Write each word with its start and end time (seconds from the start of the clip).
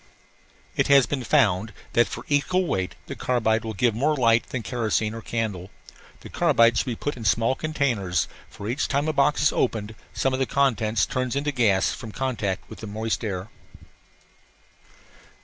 It 0.75 0.87
has 0.87 1.05
been 1.05 1.23
found 1.23 1.73
that 1.93 2.07
for 2.07 2.23
equal 2.27 2.65
weight 2.65 2.95
the 3.05 3.13
carbide 3.15 3.63
will 3.63 3.75
give 3.75 3.93
more 3.93 4.17
light 4.17 4.47
than 4.49 4.63
kerosene 4.63 5.13
or 5.13 5.21
candle. 5.21 5.69
The 6.21 6.29
carbide 6.29 6.75
should 6.75 6.87
be 6.87 6.95
put 6.95 7.15
in 7.15 7.23
small 7.23 7.53
containers, 7.53 8.27
for 8.49 8.67
each 8.67 8.87
time 8.87 9.07
a 9.07 9.13
box 9.13 9.43
is 9.43 9.53
opened 9.53 9.93
some 10.11 10.33
of 10.33 10.39
the 10.39 10.47
contents 10.47 11.05
turns 11.05 11.35
into 11.35 11.51
gas 11.51 11.91
from 11.91 12.11
contact 12.11 12.67
with 12.67 12.79
the 12.79 12.87
moist 12.87 13.23
air. 13.23 13.49